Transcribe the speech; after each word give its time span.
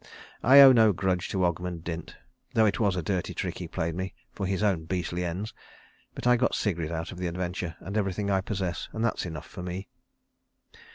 I 0.41 0.61
owe 0.61 0.71
no 0.71 0.93
grudge 0.93 1.29
to 1.29 1.45
Ogmund 1.45 1.83
Dint, 1.83 2.17
though 2.55 2.65
it 2.65 2.79
was 2.79 2.95
a 2.95 3.03
dirty 3.03 3.35
trick 3.35 3.59
he 3.59 3.67
played 3.67 3.93
me 3.93 4.15
for 4.33 4.47
his 4.47 4.63
own 4.63 4.85
beastly 4.85 5.23
ends. 5.23 5.53
But 6.15 6.25
I 6.25 6.37
got 6.37 6.55
Sigrid 6.55 6.91
out 6.91 7.11
of 7.11 7.19
the 7.19 7.27
adventure 7.27 7.75
and 7.79 7.95
everything 7.95 8.31
I 8.31 8.41
possess, 8.41 8.89
and 8.93 9.05
that's 9.05 9.27
enough 9.27 9.45
for 9.45 9.61
me." 9.61 9.89